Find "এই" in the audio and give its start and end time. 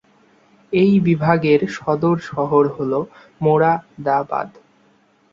0.73-0.93